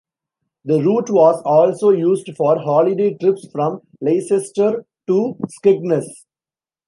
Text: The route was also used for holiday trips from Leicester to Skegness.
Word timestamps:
The 0.65 0.81
route 0.81 1.11
was 1.11 1.39
also 1.45 1.91
used 1.91 2.27
for 2.35 2.57
holiday 2.57 3.13
trips 3.19 3.47
from 3.51 3.81
Leicester 4.01 4.83
to 5.05 5.35
Skegness. 5.47 6.07